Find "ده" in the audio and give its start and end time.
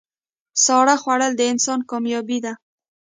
2.45-2.53